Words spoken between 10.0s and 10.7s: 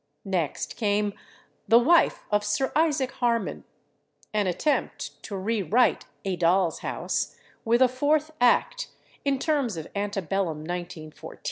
bellum